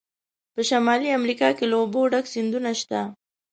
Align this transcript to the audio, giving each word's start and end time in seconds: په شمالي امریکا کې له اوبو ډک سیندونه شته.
په 0.53 0.61
شمالي 0.69 1.09
امریکا 1.19 1.49
کې 1.57 1.65
له 1.71 1.75
اوبو 1.81 2.01
ډک 2.11 2.25
سیندونه 2.33 2.71
شته. 2.81 3.01